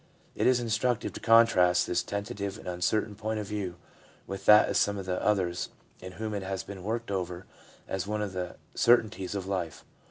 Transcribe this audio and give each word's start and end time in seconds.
It 0.33 0.47
is 0.47 0.59
instructive 0.59 1.13
to 1.13 1.19
contrast 1.19 1.85
this 1.85 2.01
tentative 2.01 2.57
and 2.57 2.67
uncertain 2.67 3.13
point 3.13 3.39
of 3.39 3.45
view 3.45 3.75
with 4.25 4.45
that 4.45 4.67
of 4.67 4.75
some 4.75 4.97
of 4.97 5.05
the 5.05 5.21
others 5.23 5.69
in 5.99 6.13
whom 6.13 6.33
it 6.33 6.41
has 6.41 6.63
been 6.63 6.81
worked 6.83 7.11
over 7.11 7.45
as 7.87 8.07
one 8.07 8.23
of 8.23 8.33
the 8.33 8.55
certainties 8.73 9.35
of 9.35 9.45
life. 9.45 9.85